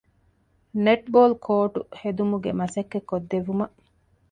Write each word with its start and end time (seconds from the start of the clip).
ނެޓްބޯލްކޯޓު 0.85 1.79
ހެދުމުގެ 2.01 2.51
މަސައްކަތް 2.59 3.07
ކޮށްދެއްވުމަށް 3.09 3.75